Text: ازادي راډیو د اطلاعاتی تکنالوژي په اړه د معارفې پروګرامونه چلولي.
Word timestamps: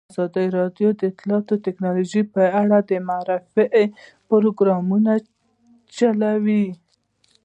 ازادي 0.11 0.45
راډیو 0.57 0.89
د 0.93 1.01
اطلاعاتی 1.11 1.55
تکنالوژي 1.67 2.21
په 2.33 2.43
اړه 2.61 2.77
د 2.89 2.91
معارفې 3.07 3.65
پروګرامونه 4.27 5.13
چلولي. 5.95 6.65